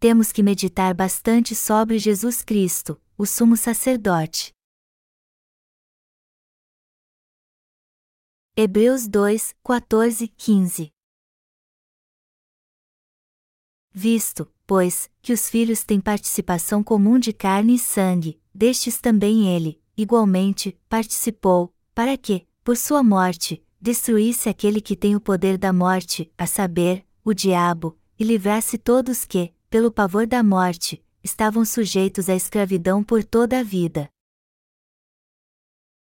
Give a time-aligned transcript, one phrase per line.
[0.00, 4.52] temos que meditar bastante sobre Jesus Cristo, o sumo sacerdote.
[8.56, 10.92] Hebreus 2, 14, 15
[13.92, 19.82] Visto, pois, que os filhos têm participação comum de carne e sangue, destes também ele,
[19.96, 26.32] igualmente, participou, para que, por sua morte, destruísse aquele que tem o poder da morte,
[26.38, 32.34] a saber, o diabo, e livrasse todos que, pelo pavor da morte, estavam sujeitos à
[32.34, 34.10] escravidão por toda a vida.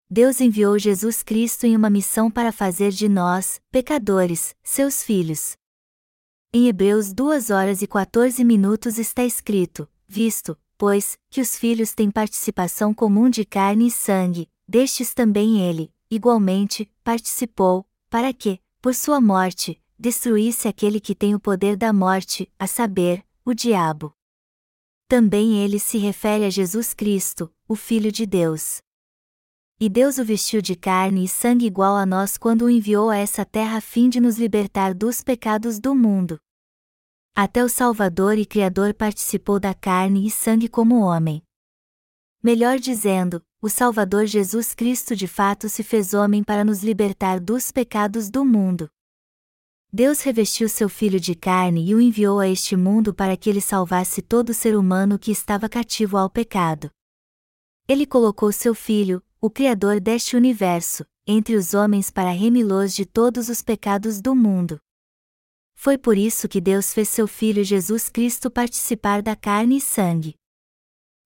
[0.08, 5.56] Deus enviou Jesus Cristo em uma missão para fazer de nós, pecadores, seus filhos.
[6.52, 12.08] Em Hebreus 2 horas e 14 minutos está escrito: Visto, pois, que os filhos têm
[12.08, 19.20] participação comum de carne e sangue, destes também ele, igualmente, participou, para que, por sua
[19.20, 24.12] morte, destruísse aquele que tem o poder da morte, a saber, o diabo.
[25.07, 28.79] Também ele se refere a Jesus Cristo, o Filho de Deus.
[29.79, 33.16] E Deus o vestiu de carne e sangue igual a nós quando o enviou a
[33.16, 36.40] essa terra a fim de nos libertar dos pecados do mundo.
[37.37, 41.40] Até o Salvador e Criador participou da carne e sangue como homem.
[42.42, 47.70] Melhor dizendo, o Salvador Jesus Cristo de fato se fez homem para nos libertar dos
[47.70, 48.90] pecados do mundo.
[49.98, 53.62] Deus revestiu seu Filho de carne e o enviou a este mundo para que ele
[53.62, 56.90] salvasse todo ser humano que estava cativo ao pecado.
[57.88, 63.48] Ele colocou seu Filho, o Criador deste universo, entre os homens para remi-los de todos
[63.48, 64.78] os pecados do mundo.
[65.74, 70.34] Foi por isso que Deus fez seu Filho Jesus Cristo participar da carne e sangue.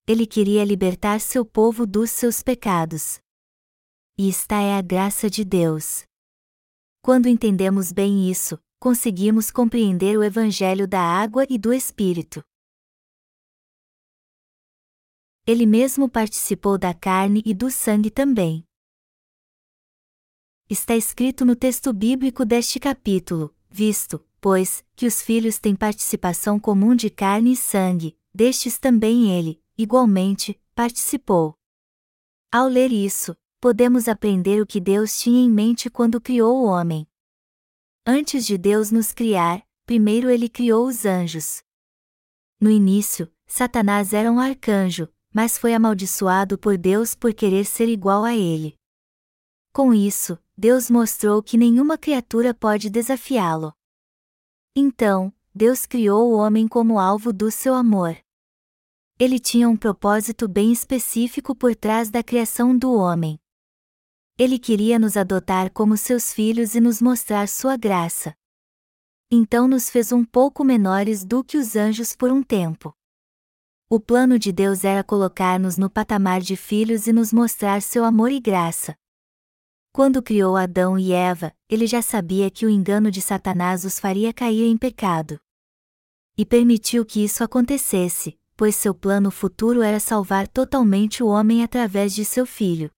[0.07, 3.19] Ele queria libertar seu povo dos seus pecados.
[4.17, 6.09] E esta é a graça de Deus.
[7.03, 12.43] Quando entendemos bem isso, conseguimos compreender o Evangelho da água e do Espírito.
[15.47, 18.63] Ele mesmo participou da carne e do sangue também.
[20.69, 26.95] Está escrito no texto bíblico deste capítulo: visto, pois, que os filhos têm participação comum
[26.95, 31.57] de carne e sangue, destes também ele, igualmente, participou.
[32.51, 37.07] Ao ler isso, podemos aprender o que Deus tinha em mente quando criou o homem.
[38.03, 41.61] Antes de Deus nos criar, primeiro ele criou os anjos.
[42.59, 48.23] No início, Satanás era um arcanjo, mas foi amaldiçoado por Deus por querer ser igual
[48.23, 48.75] a ele.
[49.71, 53.71] Com isso, Deus mostrou que nenhuma criatura pode desafiá-lo.
[54.75, 58.17] Então, Deus criou o homem como alvo do seu amor.
[59.19, 63.39] Ele tinha um propósito bem específico por trás da criação do homem.
[64.43, 68.33] Ele queria nos adotar como seus filhos e nos mostrar sua graça.
[69.29, 72.91] Então nos fez um pouco menores do que os anjos por um tempo.
[73.87, 78.31] O plano de Deus era colocar-nos no patamar de filhos e nos mostrar seu amor
[78.31, 78.95] e graça.
[79.93, 84.33] Quando criou Adão e Eva, ele já sabia que o engano de Satanás os faria
[84.33, 85.39] cair em pecado.
[86.35, 92.11] E permitiu que isso acontecesse, pois seu plano futuro era salvar totalmente o homem através
[92.11, 92.91] de seu filho.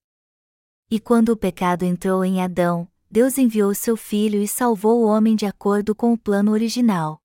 [0.96, 5.36] E quando o pecado entrou em Adão, Deus enviou seu filho e salvou o homem
[5.36, 7.20] de acordo com o plano original.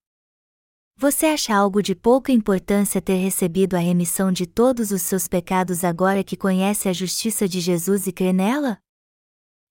[0.97, 5.83] Você acha algo de pouca importância ter recebido a remissão de todos os seus pecados
[5.83, 8.79] agora que conhece a justiça de Jesus e crê nela?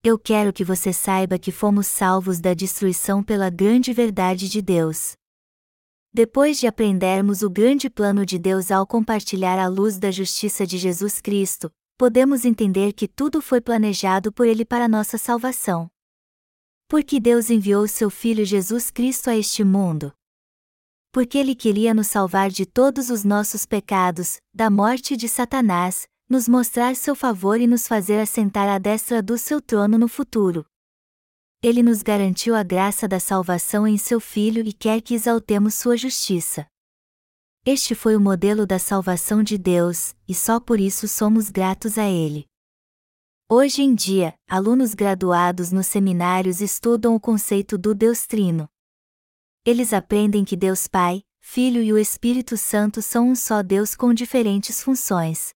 [0.05, 5.15] Eu quero que você saiba que fomos salvos da destruição pela grande verdade de Deus.
[6.15, 10.79] Depois de aprendermos o grande plano de Deus ao compartilhar a luz da justiça de
[10.79, 15.91] Jesus Cristo, podemos entender que tudo foi planejado por Ele para nossa salvação.
[16.89, 20.15] Porque Deus enviou seu Filho Jesus Cristo a este mundo,
[21.13, 26.49] porque ele queria nos salvar de todos os nossos pecados, da morte de Satanás, nos
[26.49, 30.65] mostrar seu favor e nos fazer assentar à destra do seu trono no futuro.
[31.61, 35.97] Ele nos garantiu a graça da salvação em seu Filho e quer que exaltemos sua
[35.97, 36.67] justiça.
[37.71, 42.09] Este foi o modelo da salvação de Deus, e só por isso somos gratos a
[42.09, 42.47] Ele.
[43.47, 48.67] Hoje em dia, alunos graduados nos seminários estudam o conceito do Deus Trino.
[49.67, 54.15] Eles aprendem que Deus Pai, Filho e o Espírito Santo são um só Deus com
[54.15, 55.51] diferentes funções.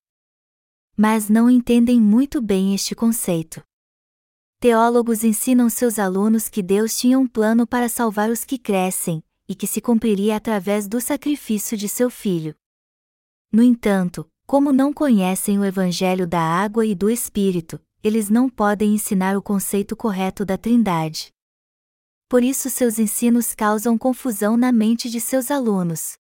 [0.95, 3.65] Mas não entendem muito bem este conceito.
[4.61, 9.55] Teólogos ensinam seus alunos que Deus tinha um plano para salvar os que crescem, e
[9.55, 12.55] que se cumpriria através do sacrifício de seu filho.
[13.53, 18.95] No entanto, como não conhecem o Evangelho da água e do Espírito, eles não podem
[18.95, 21.33] ensinar o conceito correto da Trindade
[22.33, 26.15] por isso seus ensinos causam confusão na mente de seus alunos.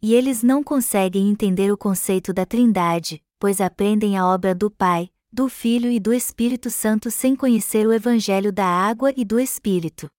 [0.00, 5.10] E eles não conseguem entender o conceito da Trindade, pois aprendem a obra do Pai,
[5.30, 10.10] do Filho e do Espírito Santo sem conhecer o Evangelho da água e do Espírito.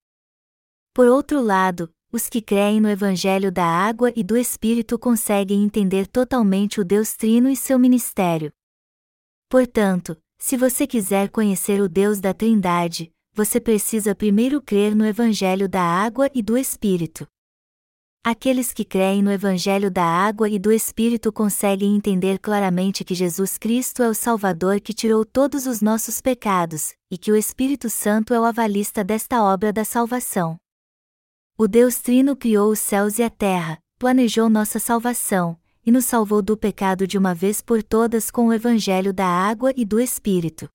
[0.94, 6.08] Por outro lado, os que creem no Evangelho da água e do Espírito conseguem entender
[6.08, 8.52] totalmente o Deus Trino e seu ministério.
[9.50, 15.70] Portanto, se você quiser conhecer o Deus da Trindade, você precisa primeiro crer no Evangelho
[15.70, 17.26] da água e do Espírito.
[18.24, 23.58] Aqueles que creem no Evangelho da água e do Espírito conseguem entender claramente que Jesus
[23.58, 28.34] Cristo é o Salvador que tirou todos os nossos pecados, e que o Espírito Santo
[28.34, 30.61] é o avalista desta obra da salvação.
[31.64, 35.56] O Deus Trino criou os céus e a terra, planejou nossa salvação,
[35.86, 39.72] e nos salvou do pecado de uma vez por todas com o Evangelho da água
[39.78, 40.68] e do Espírito.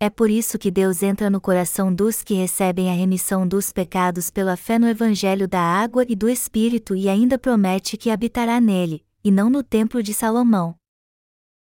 [0.00, 4.30] É por isso que Deus entra no coração dos que recebem a remissão dos pecados
[4.30, 9.06] pela fé no Evangelho da água e do Espírito e ainda promete que habitará nele,
[9.22, 10.74] e não no templo de Salomão.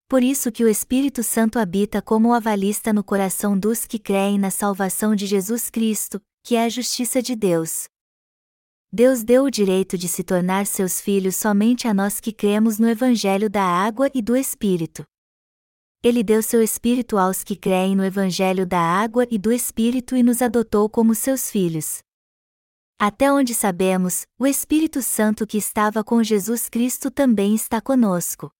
[0.06, 4.38] Por isso que o Espírito Santo habita como o avalista no coração dos que creem
[4.38, 7.88] na salvação de Jesus Cristo, que é a justiça de Deus.
[8.90, 12.88] Deus deu o direito de se tornar seus filhos somente a nós que cremos no
[12.88, 15.04] Evangelho da água e do Espírito.
[16.02, 20.22] Ele deu seu Espírito aos que creem no Evangelho da água e do Espírito e
[20.22, 21.98] nos adotou como seus filhos.
[22.98, 28.50] Até onde sabemos, o Espírito Santo que estava com Jesus Cristo também está conosco.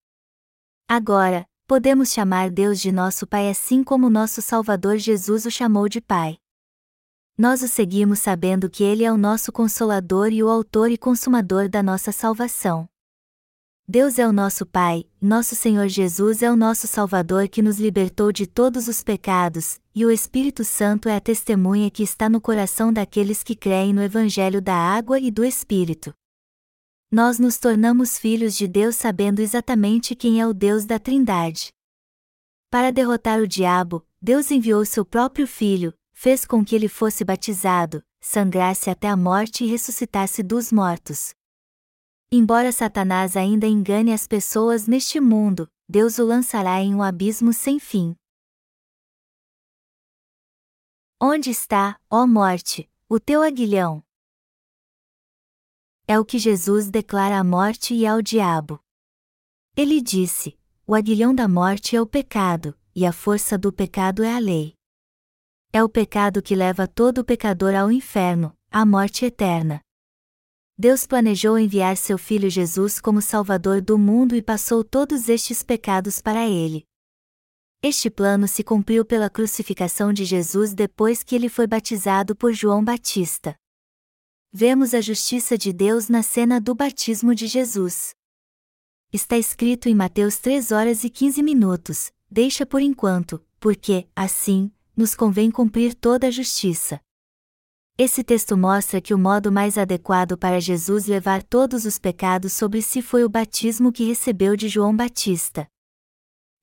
[0.87, 5.99] Agora, podemos chamar Deus de nosso Pai assim como nosso Salvador Jesus o chamou de
[5.99, 6.37] Pai.
[7.39, 11.69] Nós o seguimos sabendo que Ele é o nosso Consolador e o Autor e Consumador
[11.69, 12.85] da nossa salvação.
[13.87, 18.33] Deus é o nosso Pai, nosso Senhor Jesus é o nosso Salvador que nos libertou
[18.33, 22.91] de todos os pecados, e o Espírito Santo é a testemunha que está no coração
[22.91, 26.13] daqueles que creem no Evangelho da água e do Espírito.
[27.09, 31.69] Nós nos tornamos filhos de Deus sabendo exatamente quem é o Deus da Trindade.
[32.69, 38.03] Para derrotar o diabo, Deus enviou seu próprio Filho, fez com que ele fosse batizado,
[38.19, 41.33] sangrasse até a morte e ressuscitasse dos mortos.
[42.29, 47.79] Embora Satanás ainda engane as pessoas neste mundo, Deus o lançará em um abismo sem
[47.79, 48.17] fim.
[51.21, 54.03] Onde está, ó morte, o teu aguilhão?
[56.05, 58.83] É o que Jesus declara à morte e ao diabo.
[59.73, 64.35] Ele disse: O aguilhão da morte é o pecado, e a força do pecado é
[64.35, 64.78] a lei.
[65.71, 69.79] É o pecado que leva todo pecador ao inferno, à morte eterna.
[70.75, 76.19] Deus planejou enviar seu Filho Jesus como Salvador do mundo e passou todos estes pecados
[76.19, 76.87] para ele.
[77.83, 82.83] Este plano se cumpriu pela crucificação de Jesus depois que ele foi batizado por João
[82.83, 83.55] Batista.
[84.51, 88.15] Vemos a justiça de Deus na cena do batismo de Jesus.
[89.13, 95.15] Está escrito em Mateus 3 horas e 15 minutos: Deixa por enquanto, porque, assim, nos
[95.15, 96.99] convém cumprir toda a justiça.
[97.97, 102.81] Esse texto mostra que o modo mais adequado para Jesus levar todos os pecados sobre
[102.81, 105.65] si foi o batismo que recebeu de João Batista.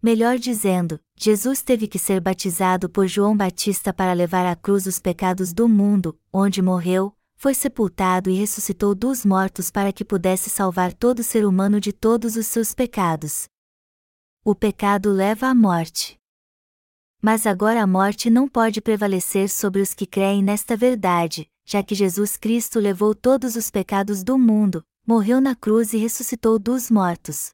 [0.03, 4.99] Melhor dizendo, Jesus teve que ser batizado por João Batista para levar à cruz os
[4.99, 10.93] pecados do mundo, onde morreu, foi sepultado e ressuscitou dos mortos para que pudesse salvar
[10.93, 13.49] todo ser humano de todos os seus pecados.
[14.45, 16.19] O pecado leva à morte.
[17.20, 21.94] Mas agora a morte não pode prevalecer sobre os que creem nesta verdade, já que
[21.94, 27.50] Jesus Cristo levou todos os pecados do mundo, morreu na cruz e ressuscitou dos mortos.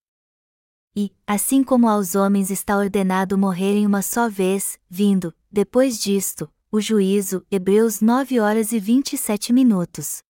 [0.95, 6.81] E, assim como aos homens está ordenado morrerem uma só vez, vindo, depois disto, o
[6.81, 10.23] juízo, Hebreus 9 horas e 27 minutos.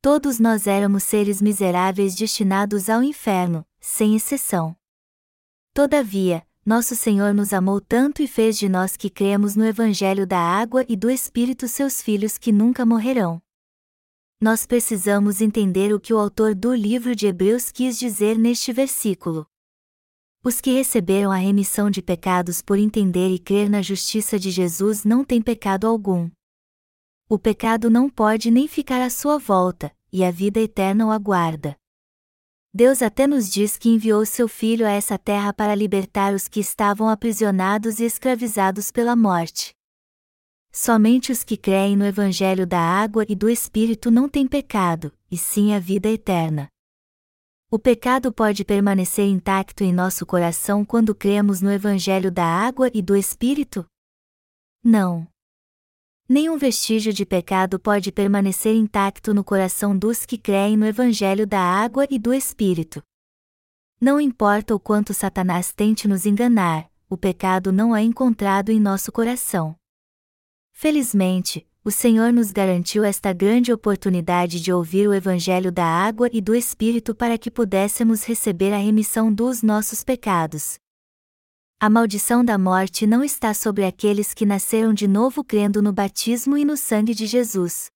[0.00, 4.76] Todos nós éramos seres miseráveis destinados ao inferno, sem exceção.
[5.74, 10.40] Todavia, nosso Senhor nos amou tanto e fez de nós que cremos no Evangelho da
[10.40, 13.40] água e do Espírito seus filhos que nunca morrerão.
[14.40, 19.46] Nós precisamos entender o que o autor do livro de Hebreus quis dizer neste versículo.
[20.42, 25.04] Os que receberam a remissão de pecados por entender e crer na justiça de Jesus
[25.04, 26.28] não têm pecado algum.
[27.28, 31.76] O pecado não pode nem ficar à sua volta, e a vida eterna o aguarda.
[32.76, 36.60] Deus até nos diz que enviou seu Filho a essa terra para libertar os que
[36.60, 39.74] estavam aprisionados e escravizados pela morte.
[40.70, 45.38] Somente os que creem no Evangelho da água e do Espírito não têm pecado, e
[45.38, 46.68] sim a vida eterna.
[47.70, 53.00] O pecado pode permanecer intacto em nosso coração quando cremos no Evangelho da água e
[53.00, 53.86] do Espírito?
[54.84, 55.26] Não.
[56.28, 61.60] Nenhum vestígio de pecado pode permanecer intacto no coração dos que creem no Evangelho da
[61.60, 63.00] água e do Espírito.
[64.00, 69.12] Não importa o quanto Satanás tente nos enganar, o pecado não é encontrado em nosso
[69.12, 69.76] coração.
[70.72, 76.40] Felizmente, o Senhor nos garantiu esta grande oportunidade de ouvir o Evangelho da água e
[76.40, 80.80] do Espírito para que pudéssemos receber a remissão dos nossos pecados.
[81.78, 86.56] A maldição da morte não está sobre aqueles que nasceram de novo crendo no batismo
[86.56, 87.90] e no sangue de Jesus.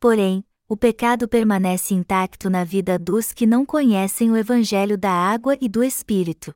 [0.00, 5.56] Porém, o pecado permanece intacto na vida dos que não conhecem o Evangelho da água
[5.60, 6.52] e do Espírito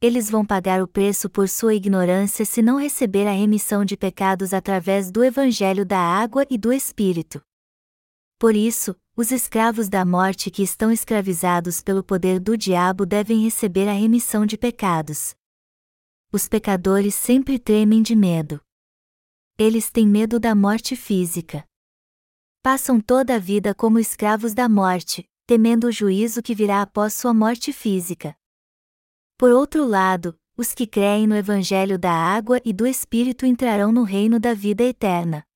[0.00, 4.54] eles vão pagar o preço por sua ignorância se não receber a remissão de pecados
[4.54, 7.40] através do Evangelho da água e do Espírito.
[8.38, 13.88] Por isso, os escravos da morte que estão escravizados pelo poder do diabo devem receber
[13.88, 15.34] a remissão de pecados.
[16.32, 18.60] Os pecadores sempre tremem de medo.
[19.58, 21.64] Eles têm medo da morte física.
[22.62, 27.34] Passam toda a vida como escravos da morte, temendo o juízo que virá após sua
[27.34, 28.36] morte física.
[29.36, 34.04] Por outro lado, os que creem no Evangelho da água e do Espírito entrarão no
[34.04, 35.47] reino da vida eterna.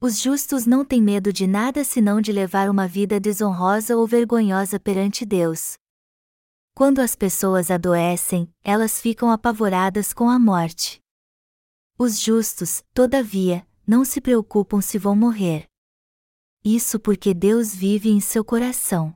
[0.00, 4.78] Os justos não têm medo de nada senão de levar uma vida desonrosa ou vergonhosa
[4.78, 5.76] perante Deus.
[6.72, 11.00] Quando as pessoas adoecem, elas ficam apavoradas com a morte.
[11.98, 15.66] Os justos, todavia, não se preocupam se vão morrer.
[16.64, 19.12] Isso porque Deus vive em seu coração.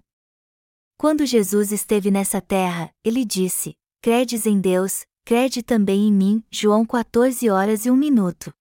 [0.96, 6.44] Quando Jesus esteve nessa terra, ele disse: Credes em Deus, crede também em mim.
[6.50, 8.52] João 14 horas e 1 minuto.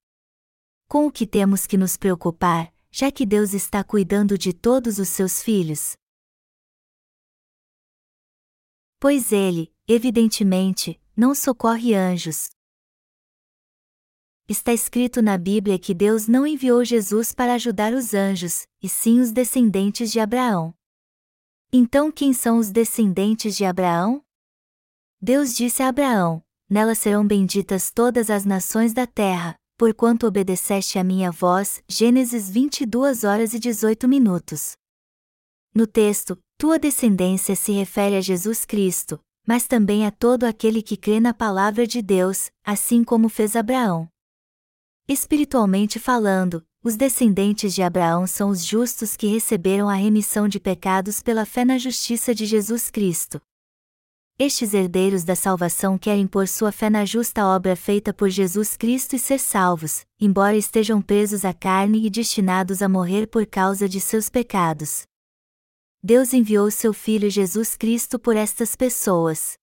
[0.91, 5.07] Com o que temos que nos preocupar, já que Deus está cuidando de todos os
[5.07, 5.93] seus filhos?
[8.99, 12.49] Pois ele, evidentemente, não socorre anjos.
[14.49, 19.21] Está escrito na Bíblia que Deus não enviou Jesus para ajudar os anjos, e sim
[19.21, 20.75] os descendentes de Abraão.
[21.71, 24.21] Então quem são os descendentes de Abraão?
[25.21, 31.03] Deus disse a Abraão: Nela serão benditas todas as nações da terra, porquanto obedeceste a
[31.03, 31.81] minha voz.
[31.87, 34.73] Gênesis 22 horas e 18 minutos.
[35.73, 40.95] No texto, tua descendência se refere a Jesus Cristo, mas também a todo aquele que
[40.95, 44.07] crê na palavra de Deus, assim como fez Abraão.
[45.07, 51.23] Espiritualmente falando, os descendentes de Abraão são os justos que receberam a remissão de pecados
[51.23, 53.41] pela fé na justiça de Jesus Cristo.
[54.43, 59.15] Estes herdeiros da salvação querem pôr sua fé na justa obra feita por Jesus Cristo
[59.15, 63.99] e ser salvos, embora estejam presos à carne e destinados a morrer por causa de
[63.99, 65.03] seus pecados.
[66.01, 69.59] Deus enviou seu Filho Jesus Cristo por estas pessoas.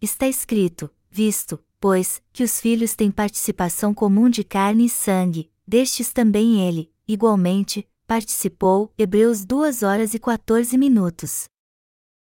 [0.00, 6.12] Está escrito: visto, pois, que os filhos têm participação comum de carne e sangue, destes
[6.12, 8.92] também ele, igualmente, participou.
[8.96, 11.50] Hebreus 2 horas e 14 minutos.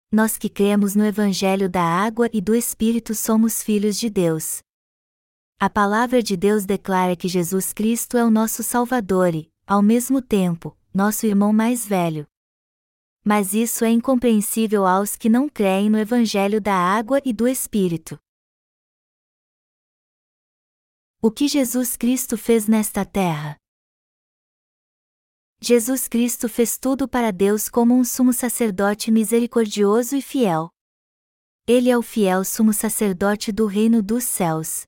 [0.10, 4.62] Nós que cremos no Evangelho da água e do Espírito somos filhos de Deus.
[5.60, 10.22] A palavra de Deus declara que Jesus Cristo é o nosso Salvador e, ao mesmo
[10.22, 12.26] tempo, nosso irmão mais velho.
[13.22, 18.18] Mas isso é incompreensível aos que não creem no Evangelho da água e do Espírito.
[21.22, 23.58] O que Jesus Cristo fez nesta terra?
[25.60, 30.70] Jesus Cristo fez tudo para Deus como um sumo sacerdote misericordioso e fiel.
[31.66, 34.84] Ele é o fiel sumo sacerdote do reino dos céus.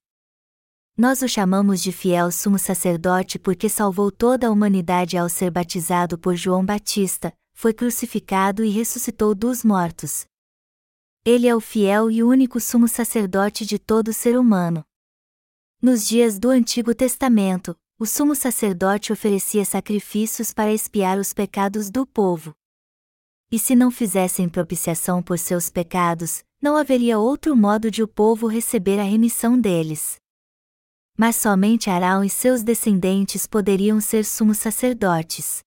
[0.96, 6.16] Nós o chamamos de fiel sumo sacerdote porque salvou toda a humanidade ao ser batizado
[6.16, 10.24] por João Batista, foi crucificado e ressuscitou dos mortos.
[11.24, 14.84] Ele é o fiel e único sumo sacerdote de todo ser humano.
[15.82, 22.06] Nos dias do Antigo Testamento, o sumo sacerdote oferecia sacrifícios para expiar os pecados do
[22.06, 22.54] povo.
[23.52, 28.46] E se não fizessem propiciação por seus pecados, não haveria outro modo de o povo
[28.46, 30.16] receber a remissão deles.
[31.14, 35.60] Mas somente Arão e seus descendentes poderiam ser sumos sacerdotes.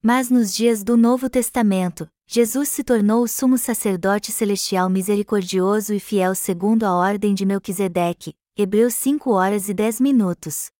[0.00, 5.98] Mas nos dias do Novo Testamento, Jesus se tornou o sumo sacerdote celestial misericordioso e
[5.98, 10.70] fiel segundo a ordem de Melquisedeque, Hebreus 5 horas e 10 minutos.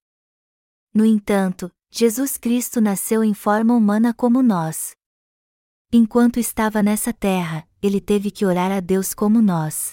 [0.94, 4.92] No entanto, Jesus Cristo nasceu em forma humana como nós.
[5.90, 9.92] Enquanto estava nessa terra, ele teve que orar a Deus como nós.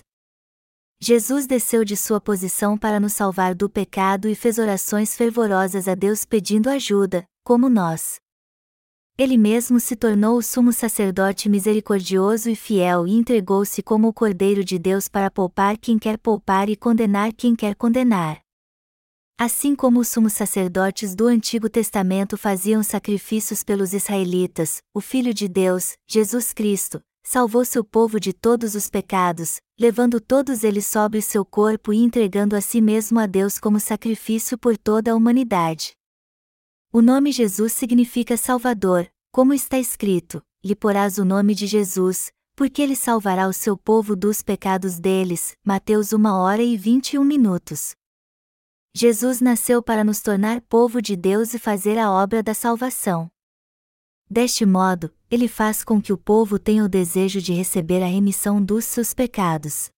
[1.01, 5.96] Jesus desceu de sua posição para nos salvar do pecado e fez orações fervorosas a
[5.96, 8.18] Deus pedindo ajuda, como nós.
[9.18, 14.63] Ele mesmo se tornou o sumo sacerdote misericordioso e fiel e entregou-se como o Cordeiro
[14.63, 18.41] de Deus para poupar quem quer poupar e condenar quem quer condenar.
[19.41, 25.48] Assim como os sumos sacerdotes do Antigo Testamento faziam sacrifícios pelos israelitas, o Filho de
[25.48, 31.46] Deus, Jesus Cristo, salvou seu povo de todos os pecados, levando todos eles sobre seu
[31.46, 35.93] corpo e entregando a si mesmo a Deus como sacrifício por toda a humanidade.
[36.91, 42.81] O nome Jesus significa Salvador, como está escrito: lhe porás o nome de Jesus, porque
[42.81, 45.53] ele salvará o seu povo dos pecados deles.
[45.63, 47.96] Mateus 1 hora e 21 minutos.
[49.01, 53.32] Jesus nasceu para nos tornar povo de Deus e fazer a obra da salvação.
[54.29, 58.62] Deste modo, ele faz com que o povo tenha o desejo de receber a remissão
[58.62, 59.89] dos seus pecados.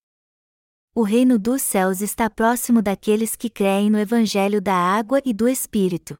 [0.93, 5.49] O reino dos céus está próximo daqueles que creem no Evangelho da água e do
[5.49, 6.15] Espírito.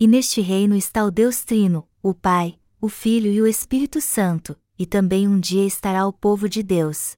[0.00, 4.58] E neste reino está o Deus Trino, o Pai, o Filho e o Espírito Santo,
[4.76, 7.16] e também um dia estará o povo de Deus.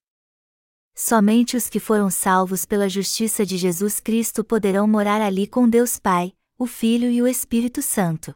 [1.00, 5.97] Somente os que foram salvos pela justiça de Jesus Cristo poderão morar ali com Deus
[5.97, 8.35] Pai, o Filho e o Espírito Santo.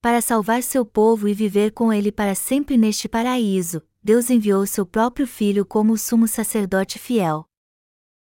[0.00, 4.86] Para salvar seu povo e viver com ele para sempre neste paraíso, Deus enviou seu
[4.86, 7.44] próprio Filho como o sumo sacerdote fiel.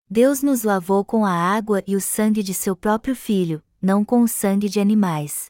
[0.09, 4.23] Deus nos lavou com a água e o sangue de seu próprio Filho, não com
[4.23, 5.47] o sangue de animais.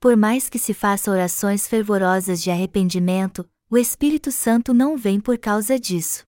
[0.00, 5.38] Por mais que se faça orações fervorosas de arrependimento, o Espírito Santo não vem por
[5.38, 6.24] causa disso.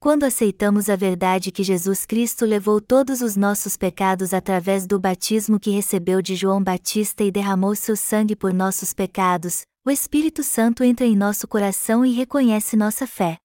[0.00, 5.60] Quando aceitamos a verdade que Jesus Cristo levou todos os nossos pecados através do batismo
[5.60, 10.82] que recebeu de João Batista e derramou seu sangue por nossos pecados, o Espírito Santo
[10.82, 13.38] entra em nosso coração e reconhece nossa fé.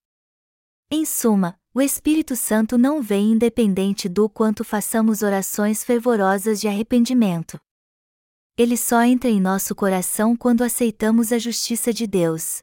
[0.89, 7.59] Em suma, o Espírito Santo não vem independente do quanto façamos orações fervorosas de arrependimento.
[8.61, 12.59] Ele só entra em nosso coração quando aceitamos a justiça de Deus.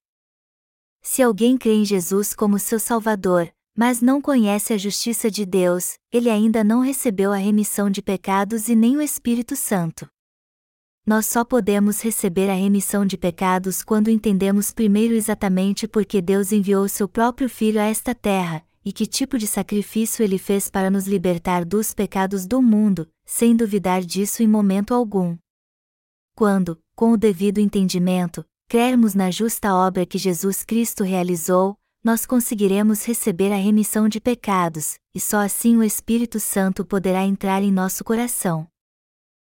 [1.03, 5.99] Se alguém crê em Jesus como seu Salvador, mas não conhece a justiça de Deus,
[6.13, 10.07] ele ainda não recebeu a remissão de pecados e nem o Espírito Santo.
[11.05, 16.53] Nós só podemos receber a remissão de pecados quando entendemos primeiro exatamente por que Deus
[16.53, 20.93] enviou seu próprio Filho a esta terra, e que tipo de sacrifício ele fez para
[20.93, 25.37] nos libertar dos pecados do mundo, sem duvidar disso em momento algum.
[26.39, 33.05] Quando, com o devido entendimento, crermos na justa obra que Jesus Cristo realizou, nós conseguiremos
[33.05, 38.05] receber a remissão de pecados, e só assim o Espírito Santo poderá entrar em nosso
[38.05, 38.69] coração.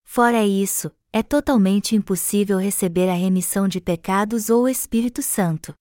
[0.05, 5.75] Fora isso, é totalmente impossível receber a remissão de pecados ou o Espírito Santo.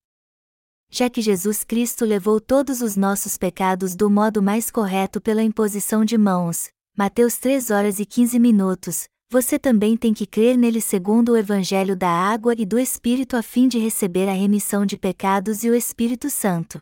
[0.89, 6.03] Já que Jesus Cristo levou todos os nossos pecados do modo mais correto pela imposição
[6.03, 11.33] de mãos, Mateus 3 horas e 15 minutos, você também tem que crer nele segundo
[11.33, 15.63] o Evangelho da água e do Espírito a fim de receber a remissão de pecados
[15.65, 16.79] e o Espírito Santo.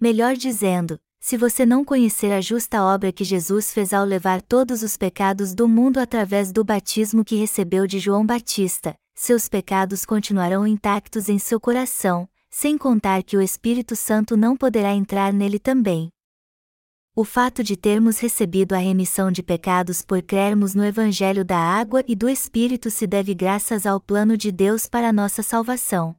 [0.00, 4.82] Melhor dizendo, se você não conhecer a justa obra que Jesus fez ao levar todos
[4.82, 10.66] os pecados do mundo através do batismo que recebeu de João Batista, seus pecados continuarão
[10.66, 16.08] intactos em seu coração, sem contar que o Espírito Santo não poderá entrar nele também.
[17.14, 22.02] O fato de termos recebido a remissão de pecados por crermos no Evangelho da Água
[22.08, 26.16] e do Espírito se deve graças ao plano de Deus para nossa salvação.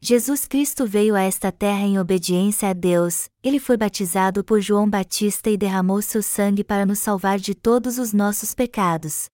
[0.00, 4.88] Jesus Cristo veio a esta terra em obediência a Deus, ele foi batizado por João
[4.88, 9.28] Batista e derramou seu sangue para nos salvar de todos os nossos pecados.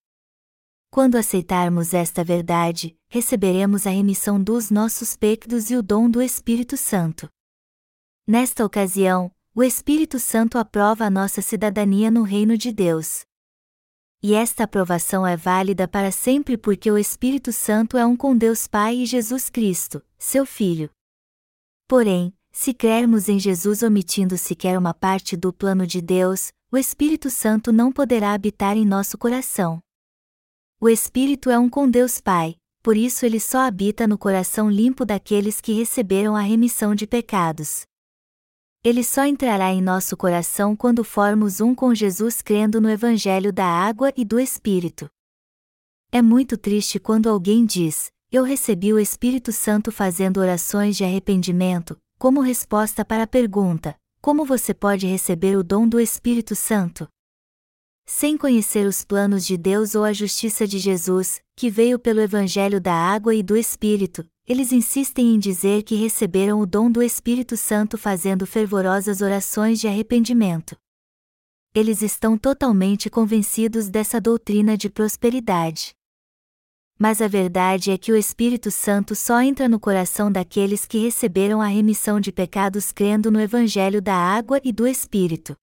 [0.91, 6.79] Quando aceitarmos esta verdade, receberemos a remissão dos nossos pecados e o dom do Espírito
[6.79, 7.29] Santo.
[8.27, 13.21] Nesta ocasião, o Espírito Santo aprova a nossa cidadania no reino de Deus.
[14.21, 18.67] E esta aprovação é válida para sempre porque o Espírito Santo é um com Deus
[18.67, 20.91] Pai e Jesus Cristo, seu Filho.
[21.87, 27.31] Porém, se crermos em Jesus omitindo sequer uma parte do plano de Deus, o Espírito
[27.31, 29.79] Santo não poderá habitar em nosso coração.
[30.81, 35.05] O Espírito é um com Deus Pai, por isso ele só habita no coração limpo
[35.05, 37.85] daqueles que receberam a remissão de pecados.
[38.85, 43.65] Ele só entrará em nosso coração quando formos um com Jesus crendo no Evangelho da
[43.65, 45.09] água e do Espírito.
[46.13, 51.99] É muito triste quando alguém diz: Eu recebi o Espírito Santo fazendo orações de arrependimento,
[52.19, 57.09] como resposta para a pergunta: Como você pode receber o dom do Espírito Santo?
[58.07, 62.81] Sem conhecer os planos de Deus ou a justiça de Jesus, que veio pelo Evangelho
[62.81, 67.57] da água e do Espírito, eles insistem em dizer que receberam o dom do Espírito
[67.57, 70.77] Santo fazendo fervorosas orações de arrependimento.
[71.75, 75.95] Eles estão totalmente convencidos dessa doutrina de prosperidade.
[76.97, 81.61] mas a verdade é que o Espírito Santo só entra no coração daqueles que receberam
[81.61, 85.57] a remissão de pecados crendo no Evangelho da água e do Espírito.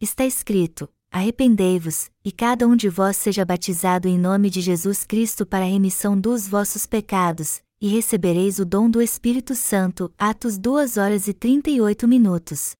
[0.00, 5.44] Está escrito: Arrependei-vos, e cada um de vós seja batizado em nome de Jesus Cristo
[5.44, 10.12] para a remissão dos vossos pecados, e recebereis o dom do Espírito Santo.
[10.16, 12.72] Atos 2 horas e 38 minutos.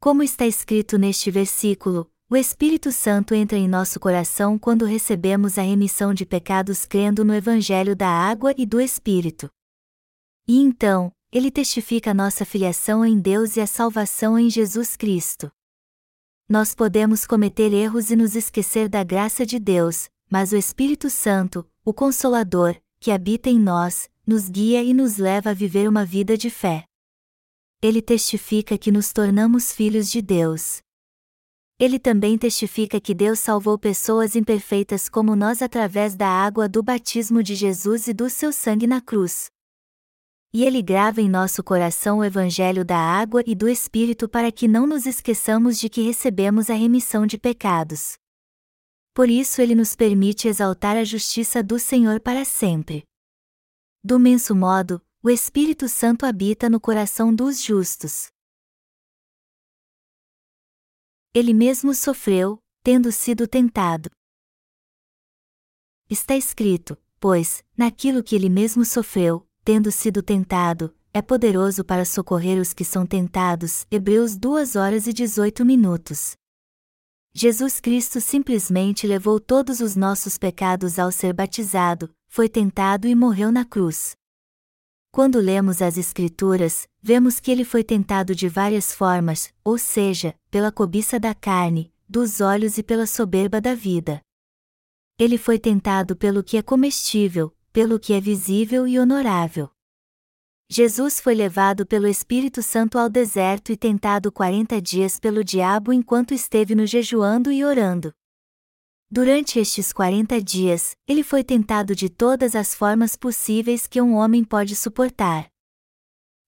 [0.00, 5.62] Como está escrito neste versículo, o Espírito Santo entra em nosso coração quando recebemos a
[5.62, 9.48] remissão de pecados crendo no Evangelho da água e do Espírito.
[10.46, 15.50] E então, ele testifica nossa filiação em Deus e a salvação em Jesus Cristo.
[16.50, 21.68] Nós podemos cometer erros e nos esquecer da graça de Deus, mas o Espírito Santo,
[21.84, 26.38] o Consolador, que habita em nós, nos guia e nos leva a viver uma vida
[26.38, 26.86] de fé.
[27.82, 30.80] Ele testifica que nos tornamos filhos de Deus.
[31.78, 37.42] Ele também testifica que Deus salvou pessoas imperfeitas como nós através da água do batismo
[37.42, 39.50] de Jesus e do seu sangue na cruz.
[40.52, 44.66] E ele grava em nosso coração o evangelho da água e do Espírito para que
[44.66, 48.16] não nos esqueçamos de que recebemos a remissão de pecados.
[49.14, 53.04] Por isso ele nos permite exaltar a justiça do Senhor para sempre.
[54.02, 58.30] Do menso modo, o Espírito Santo habita no coração dos justos
[61.38, 64.10] ele mesmo sofreu, tendo sido tentado.
[66.10, 72.58] Está escrito, pois, naquilo que ele mesmo sofreu, tendo sido tentado, é poderoso para socorrer
[72.58, 73.86] os que são tentados.
[73.90, 76.32] Hebreus 2 horas e 18 minutos.
[77.34, 83.52] Jesus Cristo simplesmente levou todos os nossos pecados ao ser batizado, foi tentado e morreu
[83.52, 84.16] na cruz.
[85.12, 90.72] Quando lemos as Escrituras, vemos que ele foi tentado de várias formas, ou seja, pela
[90.72, 94.22] cobiça da carne, dos olhos e pela soberba da vida.
[95.18, 99.70] Ele foi tentado pelo que é comestível, pelo que é visível e honorável.
[100.70, 106.34] Jesus foi levado pelo Espírito Santo ao deserto e tentado quarenta dias pelo diabo enquanto
[106.34, 108.12] esteve no jejuando e orando.
[109.10, 114.44] Durante estes 40 dias, ele foi tentado de todas as formas possíveis que um homem
[114.44, 115.48] pode suportar.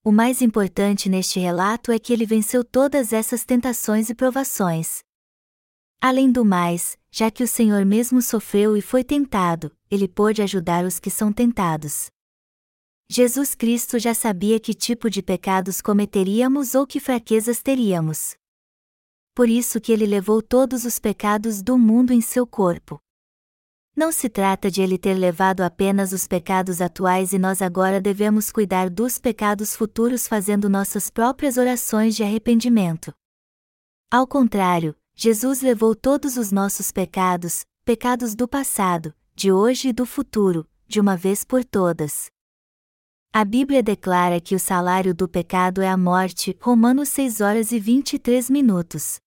[0.04, 5.02] O mais importante neste relato é que ele venceu todas essas tentações e provações.
[5.98, 10.84] Além do mais, já que o Senhor mesmo sofreu e foi tentado, ele pôde ajudar
[10.84, 12.10] os que são tentados.
[13.08, 18.38] Jesus Cristo já sabia que tipo de pecados cometeríamos ou que fraquezas teríamos
[19.40, 23.00] por isso que ele levou todos os pecados do mundo em seu corpo.
[23.96, 28.52] Não se trata de ele ter levado apenas os pecados atuais e nós agora devemos
[28.52, 33.14] cuidar dos pecados futuros fazendo nossas próprias orações de arrependimento.
[34.10, 40.06] Ao contrário, Jesus levou todos os nossos pecados, pecados do passado, de hoje e do
[40.06, 42.30] futuro, de uma vez por todas.
[43.30, 47.78] A Bíblia declara que o salário do pecado é a morte, Romanos 6 horas e
[47.78, 49.20] 23 minutos.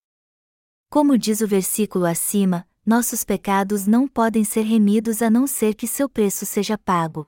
[0.89, 5.85] Como diz o versículo acima, nossos pecados não podem ser remidos a não ser que
[5.85, 7.27] seu preço seja pago.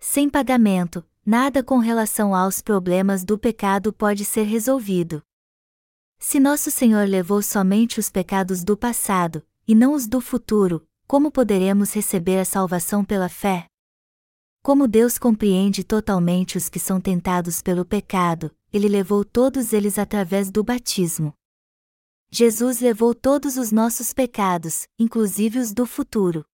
[0.00, 5.22] Sem pagamento, nada com relação aos problemas do pecado pode ser resolvido.
[6.22, 11.30] Se nosso Senhor levou somente os pecados do passado, e não os do futuro, como
[11.30, 13.66] poderemos receber a salvação pela fé?
[14.62, 20.50] Como Deus compreende totalmente os que são tentados pelo pecado, ele levou todos eles através
[20.50, 21.32] do batismo.
[22.30, 26.44] Jesus levou todos os nossos pecados, inclusive os do futuro.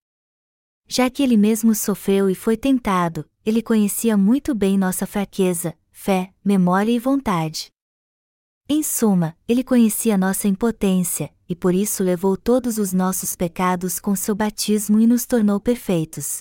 [0.87, 6.33] Já que ele mesmo sofreu e foi tentado, ele conhecia muito bem nossa fraqueza, fé,
[6.45, 7.75] memória e vontade.
[8.69, 14.17] Em suma, ele conhecia nossa impotência, e por isso levou todos os nossos pecados com
[14.17, 16.41] seu batismo e nos tornou perfeitos.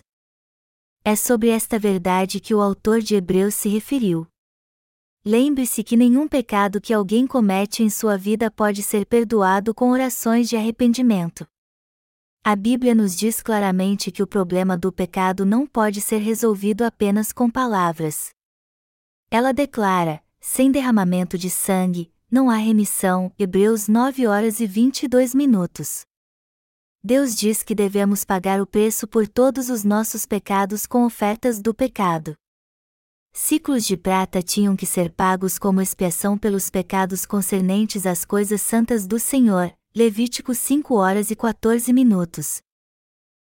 [1.04, 4.26] É sobre esta verdade que o autor de Hebreus se referiu.
[5.24, 10.50] Lembre-se que nenhum pecado que alguém comete em sua vida pode ser perdoado com orações
[10.50, 11.46] de arrependimento.
[12.44, 17.32] A Bíblia nos diz claramente que o problema do pecado não pode ser resolvido apenas
[17.32, 18.30] com palavras.
[19.30, 23.32] Ela declara: sem derramamento de sangue, não há remissão.
[23.38, 26.06] Hebreus 9 horas e 22 minutos.
[27.04, 31.74] Deus diz que devemos pagar o preço por todos os nossos pecados com ofertas do
[31.74, 32.36] pecado.
[33.32, 39.06] Ciclos de prata tinham que ser pagos como expiação pelos pecados concernentes às coisas santas
[39.06, 39.72] do Senhor.
[39.96, 42.62] Levítico 5 horas e 14 minutos.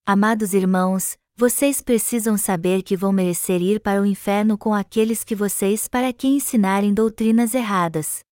[0.05, 5.35] Amados irmãos, vocês precisam saber que vão merecer ir para o inferno com aqueles que
[5.35, 8.28] vocês para quem ensinarem doutrinas erradas.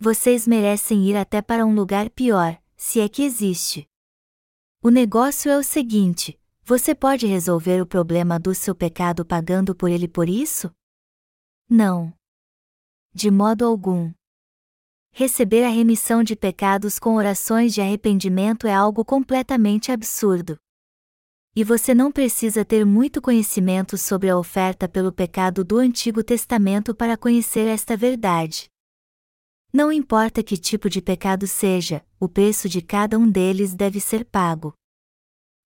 [0.00, 3.84] Vocês merecem ir até para um lugar pior, se é que existe.
[4.80, 9.90] O negócio é o seguinte: Você pode resolver o problema do seu pecado pagando por
[9.90, 10.72] ele por isso?
[11.68, 12.12] Não.
[13.12, 14.12] De modo algum.
[15.10, 20.56] Receber a remissão de pecados com orações de arrependimento é algo completamente absurdo.
[21.56, 26.94] E você não precisa ter muito conhecimento sobre a oferta pelo pecado do Antigo Testamento
[26.94, 28.70] para conhecer esta verdade.
[29.72, 34.24] Não importa que tipo de pecado seja, o preço de cada um deles deve ser
[34.24, 34.72] pago.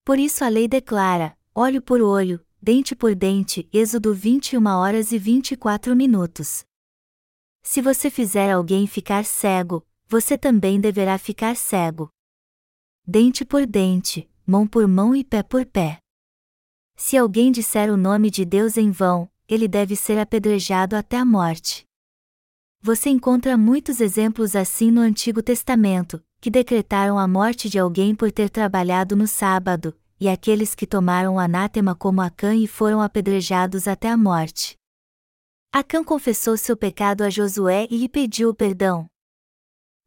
[0.04, 5.18] Por isso a lei declara: olho por olho, dente por dente, Êxodo 21 horas e
[5.18, 6.64] 24 minutos.
[7.62, 12.10] Se você fizer alguém ficar cego, você também deverá ficar cego.
[13.06, 15.98] Dente por dente, mão por mão e pé por pé.
[16.96, 21.24] Se alguém disser o nome de Deus em vão, ele deve ser apedrejado até a
[21.24, 21.84] morte.
[22.84, 28.32] Você encontra muitos exemplos assim no Antigo Testamento, que decretaram a morte de alguém por
[28.32, 33.86] ter trabalhado no sábado, e aqueles que tomaram o anátema como Acã e foram apedrejados
[33.86, 34.76] até a morte.
[35.72, 39.06] Acã confessou seu pecado a Josué e lhe pediu perdão.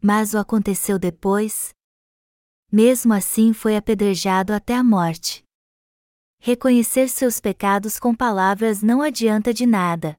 [0.01, 1.73] Mas o aconteceu depois?
[2.69, 5.45] Mesmo assim foi apedrejado até a morte.
[6.39, 10.17] Reconhecer seus pecados com palavras não adianta de nada.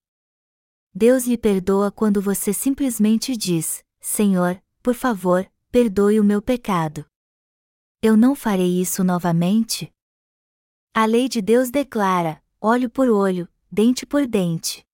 [0.99, 7.05] Deus lhe perdoa quando você simplesmente diz: Senhor, por favor, perdoe o meu pecado.
[8.01, 9.93] Eu não farei isso novamente?
[10.95, 14.87] A lei de Deus declara: olho por olho, dente por dente.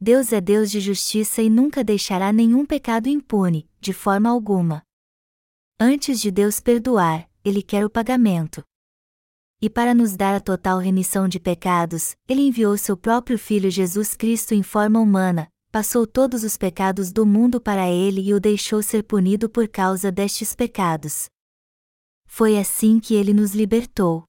[0.00, 4.82] Deus é Deus de justiça e nunca deixará nenhum pecado impune, de forma alguma.
[5.78, 8.64] Antes de Deus perdoar, Ele quer o pagamento
[9.64, 14.14] e para nos dar a total remissão de pecados, ele enviou seu próprio Filho Jesus
[14.14, 18.82] Cristo em forma humana, passou todos os pecados do mundo para ele e o deixou
[18.82, 21.30] ser punido por causa destes pecados.
[22.26, 24.24] Foi assim que ele nos libertou.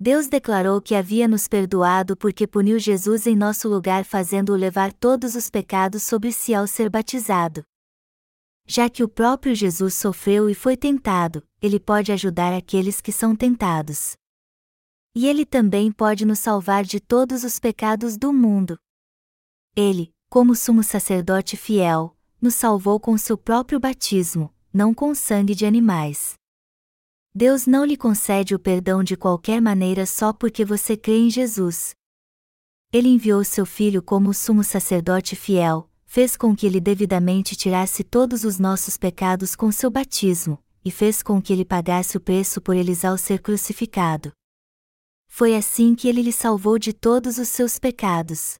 [0.00, 5.36] Deus declarou que havia nos perdoado porque puniu Jesus em nosso lugar, fazendo-o levar todos
[5.36, 7.62] os pecados sobre si ao ser batizado.
[8.66, 13.36] Já que o próprio Jesus sofreu e foi tentado, ele pode ajudar aqueles que são
[13.36, 14.16] tentados.
[15.14, 18.78] E Ele também pode nos salvar de todos os pecados do mundo.
[19.76, 25.66] Ele, como sumo sacerdote fiel, nos salvou com seu próprio batismo, não com sangue de
[25.66, 26.34] animais.
[27.34, 31.94] Deus não lhe concede o perdão de qualquer maneira só porque você crê em Jesus.
[32.92, 38.44] Ele enviou seu Filho como sumo sacerdote fiel, fez com que ele devidamente tirasse todos
[38.44, 42.76] os nossos pecados com seu batismo, e fez com que ele pagasse o preço por
[42.76, 44.30] eles ao ser crucificado.
[45.34, 48.56] Foi assim que ele lhe salvou de todos os seus pecados.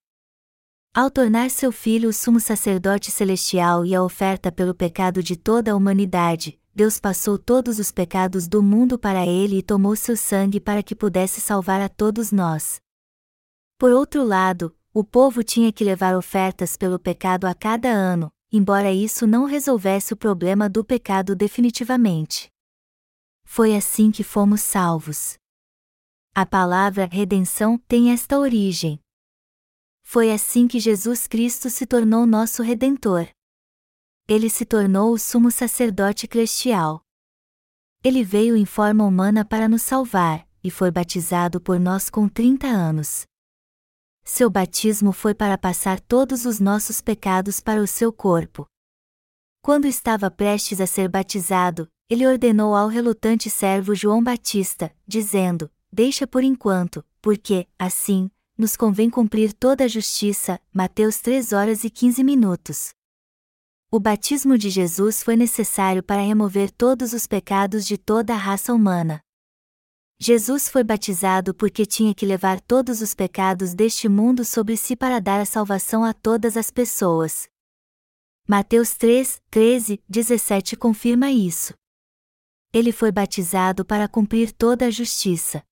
[0.94, 5.72] Ao tornar seu filho o sumo sacerdote celestial e a oferta pelo pecado de toda
[5.72, 10.58] a humanidade, Deus passou todos os pecados do mundo para ele e tomou seu sangue
[10.58, 12.80] para que pudesse salvar a todos nós.
[13.76, 18.90] Por outro lado, o povo tinha que levar ofertas pelo pecado a cada ano, embora
[18.90, 22.48] isso não resolvesse o problema do pecado definitivamente.
[23.44, 25.41] Foi assim que fomos salvos.
[26.34, 28.98] A palavra redenção tem esta origem.
[30.02, 33.28] Foi assim que Jesus Cristo se tornou nosso redentor.
[34.26, 37.04] Ele se tornou o sumo sacerdote celestial.
[38.02, 42.66] Ele veio em forma humana para nos salvar, e foi batizado por nós com 30
[42.66, 43.26] anos.
[44.24, 48.64] Seu batismo foi para passar todos os nossos pecados para o seu corpo.
[49.60, 56.26] Quando estava prestes a ser batizado, ele ordenou ao relutante servo João Batista, dizendo: deixa
[56.26, 60.60] por enquanto, porque, assim, nos convém cumprir toda a justiça.
[60.72, 62.94] Mateus 3 horas e 15 minutos.
[63.90, 68.72] O batismo de Jesus foi necessário para remover todos os pecados de toda a raça
[68.72, 69.20] humana.
[70.18, 75.20] Jesus foi batizado porque tinha que levar todos os pecados deste mundo sobre si para
[75.20, 77.48] dar a salvação a todas as pessoas.
[78.48, 81.74] Mateus 3, 13, 17 confirma isso.
[82.72, 85.62] Ele foi batizado para cumprir toda a justiça.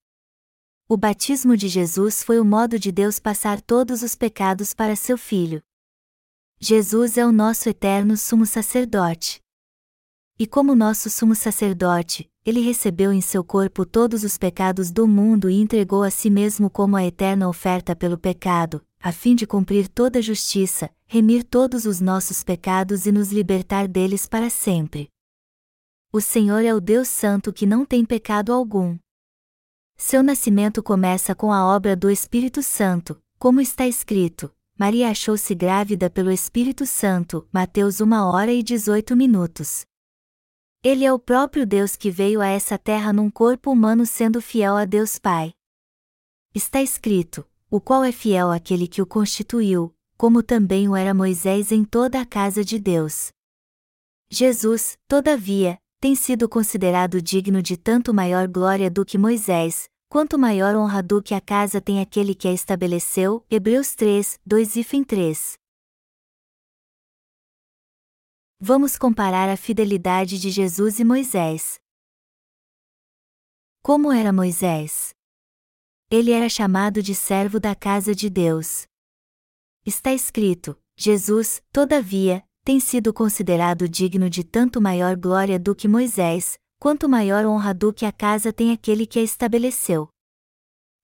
[0.92, 5.16] O batismo de Jesus foi o modo de Deus passar todos os pecados para seu
[5.16, 5.62] Filho.
[6.58, 9.40] Jesus é o nosso eterno sumo sacerdote.
[10.36, 15.48] E como nosso sumo sacerdote, ele recebeu em seu corpo todos os pecados do mundo
[15.48, 19.86] e entregou a si mesmo como a eterna oferta pelo pecado, a fim de cumprir
[19.86, 25.08] toda a justiça, remir todos os nossos pecados e nos libertar deles para sempre.
[26.12, 28.98] O Senhor é o Deus Santo que não tem pecado algum.
[30.02, 36.08] Seu nascimento começa com a obra do Espírito Santo, como está escrito: Maria achou-se grávida
[36.08, 39.84] pelo Espírito Santo, Mateus 1 hora e 18 minutos.
[40.82, 44.74] Ele é o próprio Deus que veio a essa terra num corpo humano sendo fiel
[44.74, 45.52] a Deus Pai.
[46.54, 51.70] Está escrito: o qual é fiel àquele que o constituiu, como também o era Moisés
[51.70, 53.30] em toda a casa de Deus.
[54.30, 60.74] Jesus, todavia, tem sido considerado digno de tanto maior glória do que Moisés, quanto maior
[60.74, 63.44] honra do que a casa tem aquele que a estabeleceu.
[63.50, 65.58] Hebreus 3, 2 e 3.
[68.58, 71.78] Vamos comparar a fidelidade de Jesus e Moisés.
[73.82, 75.14] Como era Moisés?
[76.10, 78.86] Ele era chamado de servo da casa de Deus.
[79.84, 86.58] Está escrito: Jesus, todavia, tem sido considerado digno de tanto maior glória do que Moisés,
[86.78, 90.08] quanto maior honra do que a casa tem aquele que a estabeleceu.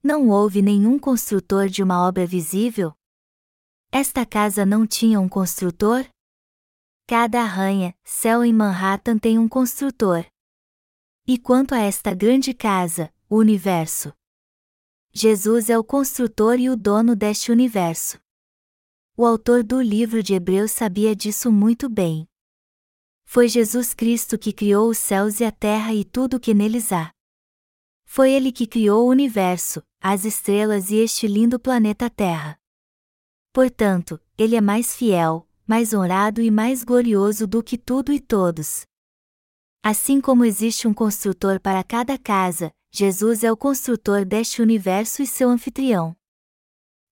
[0.03, 2.93] Não houve nenhum construtor de uma obra visível?
[3.91, 6.07] Esta casa não tinha um construtor?
[7.07, 10.27] Cada arranha, céu em Manhattan tem um construtor.
[11.27, 14.13] E quanto a esta grande casa, o universo,
[15.19, 18.21] Jesus é o construtor e o dono deste universo.
[19.19, 22.29] O autor do livro de Hebreus sabia disso muito bem.
[23.25, 26.93] Foi Jesus Cristo que criou os céus e a terra e tudo o que neles
[26.93, 27.11] há.
[28.05, 32.59] Foi ele que criou o universo, as estrelas e este lindo planeta Terra.
[33.55, 38.85] Portanto, ele é mais fiel, mais honrado e mais glorioso do que tudo e todos.
[39.83, 45.27] Assim como existe um construtor para cada casa, Jesus é o construtor deste universo e
[45.27, 46.15] seu anfitrião.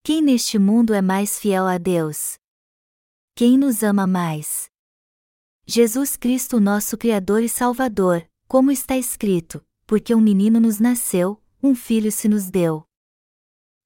[0.05, 2.37] Quem neste mundo é mais fiel a Deus?
[3.33, 4.69] Quem nos ama mais?
[5.65, 11.73] Jesus Cristo, nosso Criador e Salvador, como está escrito, porque um menino nos nasceu, um
[11.73, 12.85] filho se nos deu.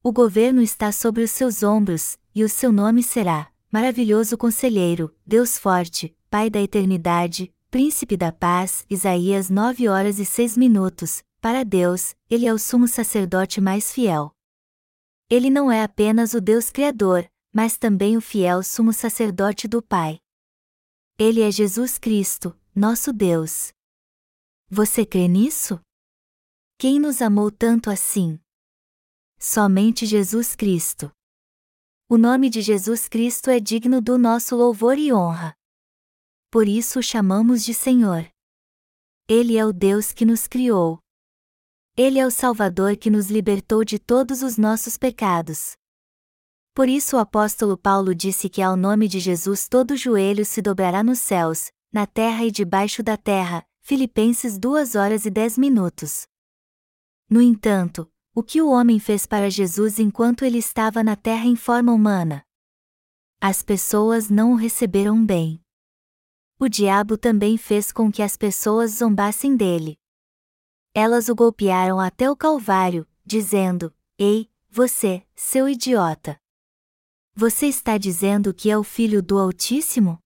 [0.02, 5.56] O governo está sobre os seus ombros, e o seu nome será: Maravilhoso Conselheiro, Deus
[5.56, 8.84] Forte, Pai da Eternidade, Príncipe da Paz.
[8.90, 14.34] Isaías 9 horas e 6 minutos, para Deus, ele é o sumo sacerdote mais fiel.
[15.32, 20.18] Ele não é apenas o Deus Criador, mas também o fiel sumo sacerdote do Pai.
[21.16, 23.72] Ele é Jesus Cristo, nosso Deus.
[24.68, 25.80] Você crê nisso?
[26.76, 28.40] Quem nos amou tanto assim?
[29.38, 31.12] Somente Jesus Cristo.
[32.08, 35.54] O nome de Jesus Cristo é digno do nosso louvor e honra.
[36.50, 38.28] Por isso o chamamos de Senhor.
[39.28, 40.98] Ele é o Deus que nos criou.
[41.96, 45.72] Ele é o Salvador que nos libertou de todos os nossos pecados.
[46.74, 51.02] Por isso o apóstolo Paulo disse que ao nome de Jesus todo joelho se dobrará
[51.02, 53.64] nos céus, na terra e debaixo da terra.
[53.82, 56.26] Filipenses 2 horas e 10 minutos.
[57.28, 61.56] No entanto, o que o homem fez para Jesus enquanto ele estava na terra em
[61.56, 62.44] forma humana?
[63.40, 65.60] As pessoas não o receberam bem.
[66.58, 69.99] O diabo também fez com que as pessoas zombassem dele.
[70.92, 76.36] Elas o golpearam até o Calvário, dizendo: Ei, você, seu idiota!
[77.32, 80.18] Você está dizendo que é o filho do Altíssimo?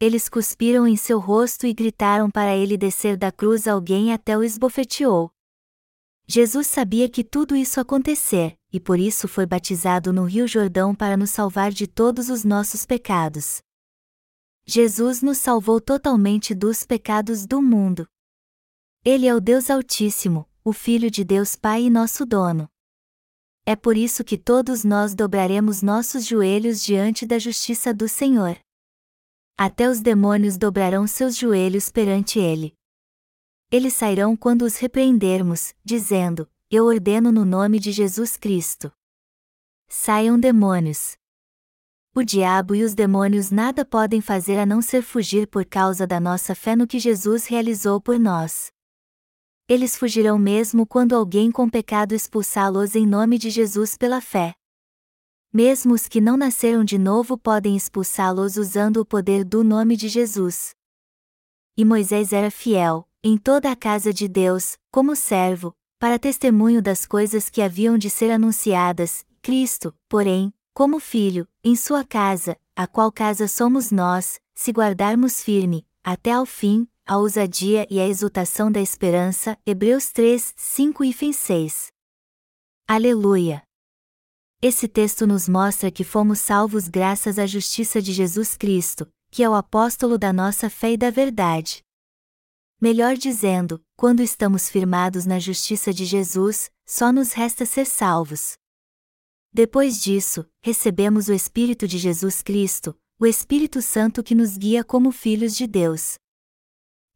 [0.00, 4.44] Eles cuspiram em seu rosto e gritaram para ele descer da cruz alguém até o
[4.44, 5.30] esbofeteou.
[6.26, 11.16] Jesus sabia que tudo isso acontecer, e por isso foi batizado no Rio Jordão para
[11.16, 13.60] nos salvar de todos os nossos pecados.
[14.64, 18.08] Jesus nos salvou totalmente dos pecados do mundo.
[19.06, 22.66] Ele é o Deus Altíssimo, o Filho de Deus Pai e nosso dono.
[23.66, 28.58] É por isso que todos nós dobraremos nossos joelhos diante da justiça do Senhor.
[29.58, 32.74] Até os demônios dobrarão seus joelhos perante Ele.
[33.70, 38.90] Eles sairão quando os repreendermos, dizendo: Eu ordeno no nome de Jesus Cristo.
[39.86, 41.14] Saiam demônios.
[42.14, 46.18] O diabo e os demônios nada podem fazer a não ser fugir por causa da
[46.18, 48.72] nossa fé no que Jesus realizou por nós.
[49.66, 54.54] Eles fugirão mesmo quando alguém com pecado expulsá-los em nome de Jesus pela fé.
[55.50, 60.08] Mesmo os que não nasceram de novo podem expulsá-los usando o poder do nome de
[60.08, 60.74] Jesus.
[61.76, 67.06] E Moisés era fiel, em toda a casa de Deus, como servo, para testemunho das
[67.06, 73.10] coisas que haviam de ser anunciadas, Cristo, porém, como filho, em sua casa, a qual
[73.10, 78.80] casa somos nós, se guardarmos firme, até ao fim, a ousadia e a exultação da
[78.80, 79.58] esperança.
[79.66, 81.88] Hebreus 3, 5 e 6.
[82.88, 83.62] Aleluia!
[84.62, 89.48] Esse texto nos mostra que fomos salvos graças à justiça de Jesus Cristo, que é
[89.48, 91.82] o apóstolo da nossa fé e da verdade.
[92.80, 98.54] Melhor dizendo, quando estamos firmados na justiça de Jesus, só nos resta ser salvos.
[99.52, 105.12] Depois disso, recebemos o Espírito de Jesus Cristo, o Espírito Santo que nos guia como
[105.12, 106.16] filhos de Deus.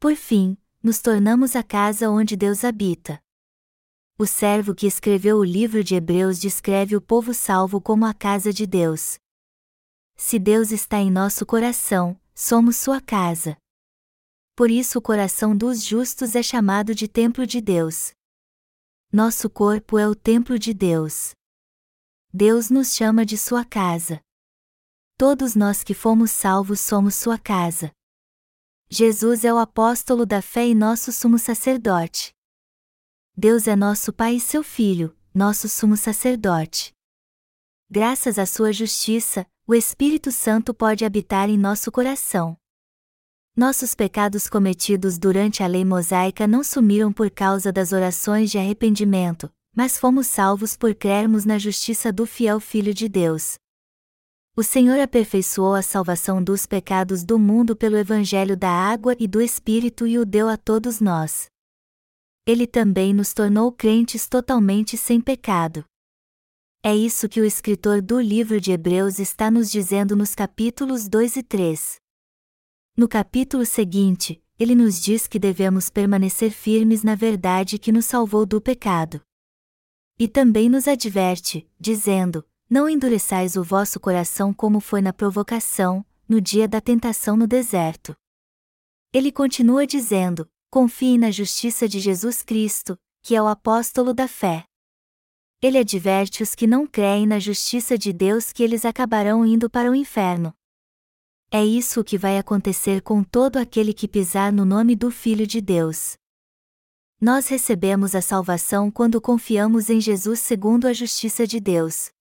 [0.00, 3.20] Por fim, nos tornamos a casa onde Deus habita.
[4.16, 8.52] O servo que escreveu o livro de Hebreus descreve o povo salvo como a casa
[8.52, 9.18] de Deus.
[10.16, 13.56] Se Deus está em nosso coração, somos sua casa.
[14.54, 18.12] Por isso o coração dos justos é chamado de templo de Deus.
[19.12, 21.32] Nosso corpo é o templo de Deus.
[22.32, 24.20] Deus nos chama de sua casa.
[25.16, 27.90] Todos nós que fomos salvos somos sua casa.
[28.90, 32.32] Jesus é o apóstolo da fé e nosso sumo sacerdote.
[33.36, 36.94] Deus é nosso Pai e seu Filho, nosso sumo sacerdote.
[37.90, 42.56] Graças à sua justiça, o Espírito Santo pode habitar em nosso coração.
[43.54, 49.52] Nossos pecados cometidos durante a lei mosaica não sumiram por causa das orações de arrependimento,
[49.76, 53.58] mas fomos salvos por crermos na justiça do fiel Filho de Deus.
[54.58, 59.40] O Senhor aperfeiçoou a salvação dos pecados do mundo pelo Evangelho da água e do
[59.40, 61.46] Espírito e o deu a todos nós.
[62.44, 65.84] Ele também nos tornou crentes totalmente sem pecado.
[66.82, 71.36] É isso que o escritor do livro de Hebreus está nos dizendo nos capítulos 2
[71.36, 72.00] e 3.
[72.96, 78.44] No capítulo seguinte, ele nos diz que devemos permanecer firmes na verdade que nos salvou
[78.44, 79.20] do pecado.
[80.18, 86.40] E também nos adverte, dizendo: não endureçais o vosso coração como foi na provocação, no
[86.40, 88.14] dia da tentação no deserto.
[89.12, 94.64] Ele continua dizendo: confiem na justiça de Jesus Cristo, que é o apóstolo da fé.
[95.62, 99.90] Ele adverte os que não creem na justiça de Deus que eles acabarão indo para
[99.90, 100.54] o inferno.
[101.50, 105.62] É isso que vai acontecer com todo aquele que pisar no nome do Filho de
[105.62, 106.16] Deus.
[107.18, 112.12] Nós recebemos a salvação quando confiamos em Jesus segundo a justiça de Deus.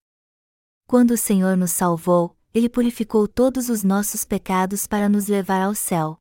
[0.90, 5.76] Quando o Senhor nos salvou, Ele purificou todos os nossos pecados para nos levar ao
[5.76, 6.18] céu.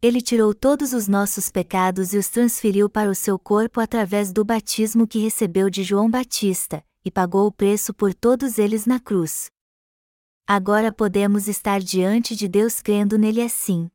[0.00, 4.44] Ele tirou todos os nossos pecados e os transferiu para o seu corpo através do
[4.44, 9.50] batismo que recebeu de João Batista, e pagou o preço por todos eles na cruz.
[10.46, 13.90] Agora podemos estar diante de Deus crendo nele assim.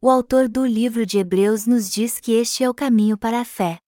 [0.00, 3.44] O autor do livro de Hebreus nos diz que este é o caminho para a
[3.44, 3.80] fé.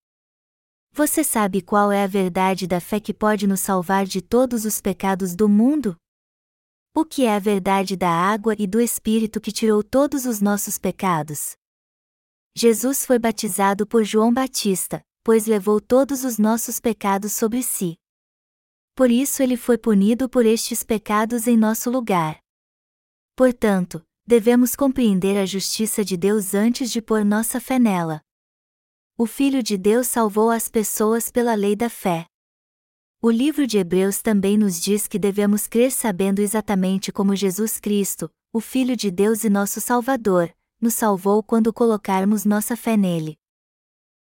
[0.92, 4.80] Você sabe qual é a verdade da fé que pode nos salvar de todos os
[4.80, 5.96] pecados do mundo?
[6.94, 10.78] O que é a verdade da água e do Espírito que tirou todos os nossos
[10.78, 11.52] pecados?
[12.56, 17.96] Jesus foi batizado por João Batista, pois levou todos os nossos pecados sobre si.
[18.96, 22.40] Por isso ele foi punido por estes pecados em nosso lugar.
[23.36, 28.20] Portanto, devemos compreender a justiça de Deus antes de pôr nossa fé nela
[29.20, 32.24] o Filho de Deus salvou as pessoas pela lei da fé.
[33.20, 38.30] O livro de Hebreus também nos diz que devemos crer sabendo exatamente como Jesus Cristo,
[38.52, 43.36] o Filho de Deus e nosso Salvador, nos salvou quando colocarmos nossa fé nele.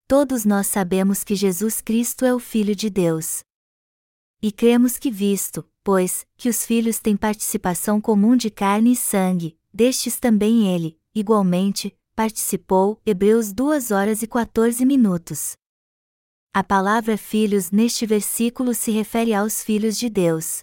[0.06, 3.42] Todos nós sabemos que Jesus Cristo é o Filho de Deus.
[4.40, 9.58] E cremos que, visto, pois, que os filhos têm participação comum de carne e sangue,
[9.74, 15.52] destes também ele, igualmente, participou, Hebreus 2 horas e 14 minutos.
[16.52, 20.62] A palavra filhos neste versículo se refere aos filhos de Deus.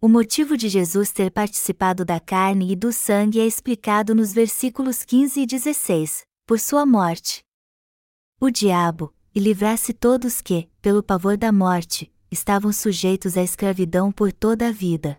[0.00, 5.04] O motivo de Jesus ter participado da carne e do sangue é explicado nos versículos
[5.04, 7.44] 15 e 16, por sua morte.
[8.40, 14.32] O diabo, e livrasse todos que, pelo pavor da morte, estavam sujeitos à escravidão por
[14.32, 15.18] toda a vida.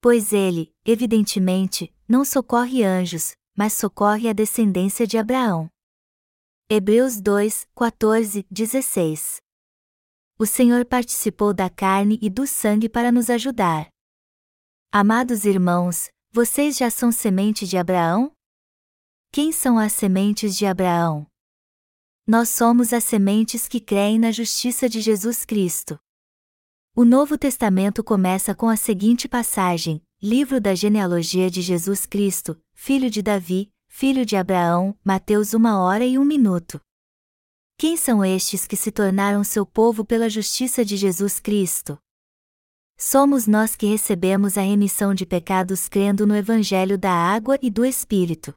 [0.00, 5.68] Pois ele, evidentemente, não socorre anjos, mas socorre a descendência de Abraão.
[6.68, 9.36] Hebreus 2, 14, 16.
[10.38, 13.88] O Senhor participou da carne e do sangue para nos ajudar.
[14.90, 18.32] Amados irmãos, vocês já são semente de Abraão?
[19.30, 21.26] Quem são as sementes de Abraão?
[22.26, 25.98] Nós somos as sementes que creem na justiça de Jesus Cristo.
[26.94, 33.10] O Novo Testamento começa com a seguinte passagem: Livro da genealogia de Jesus Cristo, filho
[33.10, 36.80] de Davi, filho de Abraão, Mateus uma hora e um minuto.
[37.76, 41.98] Quem são estes que se tornaram seu povo pela justiça de Jesus Cristo?
[42.96, 47.84] Somos nós que recebemos a remissão de pecados crendo no Evangelho da água e do
[47.84, 48.54] Espírito.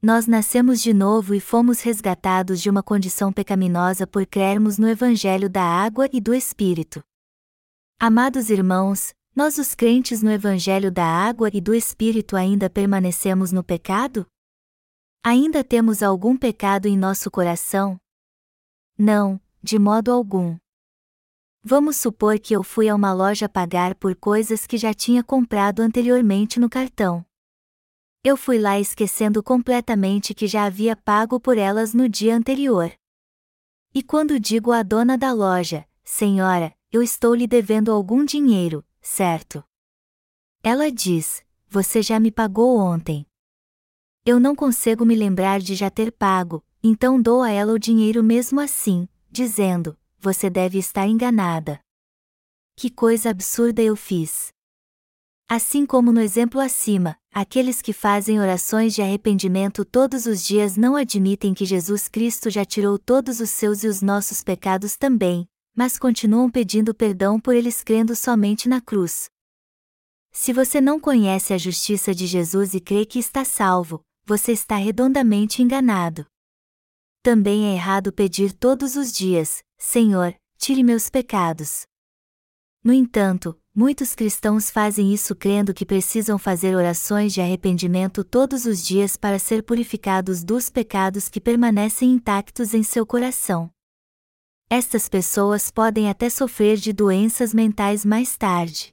[0.00, 5.50] Nós nascemos de novo e fomos resgatados de uma condição pecaminosa por crermos no Evangelho
[5.50, 7.04] da água e do Espírito.
[8.00, 13.64] Amados irmãos, nós, os crentes no Evangelho da Água e do Espírito, ainda permanecemos no
[13.64, 14.26] pecado?
[15.24, 17.98] Ainda temos algum pecado em nosso coração?
[18.98, 20.58] Não, de modo algum.
[21.64, 25.80] Vamos supor que eu fui a uma loja pagar por coisas que já tinha comprado
[25.80, 27.24] anteriormente no cartão.
[28.22, 32.92] Eu fui lá esquecendo completamente que já havia pago por elas no dia anterior.
[33.94, 39.62] E quando digo à dona da loja, Senhora, eu estou lhe devendo algum dinheiro, certo?
[40.62, 43.26] Ela diz: Você já me pagou ontem.
[44.24, 48.22] Eu não consigo me lembrar de já ter pago, então dou a ela o dinheiro
[48.22, 51.80] mesmo assim, dizendo: Você deve estar enganada.
[52.76, 54.52] Que coisa absurda eu fiz!
[55.48, 60.96] Assim como no exemplo acima, aqueles que fazem orações de arrependimento todos os dias não
[60.96, 65.98] admitem que Jesus Cristo já tirou todos os seus e os nossos pecados também, mas
[65.98, 69.30] continuam pedindo perdão por eles crendo somente na cruz.
[70.30, 74.76] Se você não conhece a justiça de Jesus e crê que está salvo, você está
[74.76, 76.26] redondamente enganado.
[77.22, 81.82] Também é errado pedir todos os dias: Senhor, tire meus pecados.
[82.82, 88.84] No entanto, muitos cristãos fazem isso crendo que precisam fazer orações de arrependimento todos os
[88.84, 93.70] dias para ser purificados dos pecados que permanecem intactos em seu coração.
[94.74, 98.90] Estas pessoas podem até sofrer de doenças mentais mais tarde.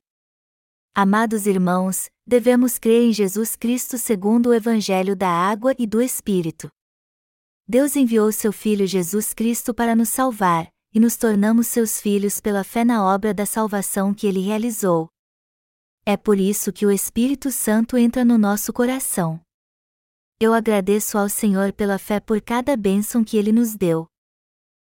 [0.94, 6.70] Amados irmãos, devemos crer em Jesus Cristo segundo o Evangelho da Água e do Espírito.
[7.66, 12.66] Deus enviou seu Filho Jesus Cristo para nos salvar, e nos tornamos seus filhos pela
[12.66, 15.08] fé na obra da salvação que ele realizou.
[16.06, 19.40] É por isso que o Espírito Santo entra no nosso coração.
[20.42, 24.09] Eu agradeço ao Senhor pela fé por cada bênção que ele nos deu.